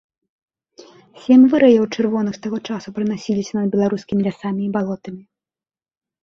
Сем 1.25 1.41
выраяў 1.51 1.85
чырвоных 1.95 2.33
з 2.37 2.41
таго 2.45 2.57
часу 2.71 2.87
пранасіліся 2.97 3.53
над 3.59 3.67
беларускімі 3.75 4.21
лясамі 4.31 4.61
і 4.71 4.73
балотамі. 4.79 5.23